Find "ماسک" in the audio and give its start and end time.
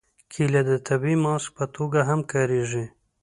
1.23-1.49